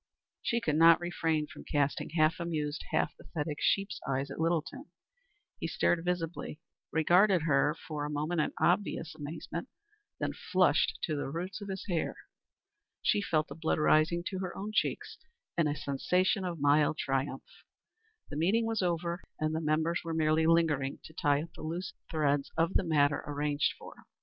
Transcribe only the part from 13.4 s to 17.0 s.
the blood rising to her own cheeks, and a sensation of mild